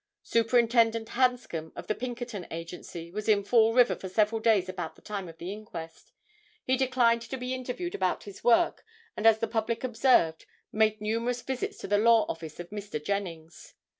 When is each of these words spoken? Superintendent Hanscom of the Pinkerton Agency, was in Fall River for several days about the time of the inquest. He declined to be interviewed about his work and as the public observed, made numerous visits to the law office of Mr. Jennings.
Superintendent 0.23 1.09
Hanscom 1.09 1.71
of 1.75 1.85
the 1.85 1.93
Pinkerton 1.93 2.47
Agency, 2.49 3.11
was 3.11 3.29
in 3.29 3.43
Fall 3.43 3.71
River 3.71 3.95
for 3.95 4.09
several 4.09 4.41
days 4.41 4.67
about 4.67 4.95
the 4.95 5.01
time 5.03 5.29
of 5.29 5.37
the 5.37 5.53
inquest. 5.53 6.11
He 6.63 6.75
declined 6.75 7.21
to 7.21 7.37
be 7.37 7.53
interviewed 7.53 7.93
about 7.93 8.23
his 8.23 8.43
work 8.43 8.83
and 9.15 9.27
as 9.27 9.37
the 9.37 9.47
public 9.47 9.83
observed, 9.83 10.47
made 10.71 11.01
numerous 11.01 11.43
visits 11.43 11.77
to 11.81 11.87
the 11.87 11.99
law 11.99 12.25
office 12.27 12.59
of 12.59 12.71
Mr. 12.71 12.99
Jennings. 12.99 13.75